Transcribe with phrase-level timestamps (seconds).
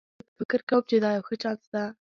[0.35, 1.83] زه فکر کوم چې دا یو ښه چانس ده